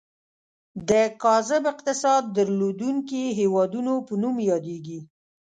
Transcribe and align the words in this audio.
د 0.89 0.91
کاذب 1.21 1.63
اقتصاد 1.73 2.23
درلودونکي 2.37 3.23
هیوادونو 3.39 3.93
په 4.07 4.13
نوم 4.21 4.35
یادیږي. 4.51 4.99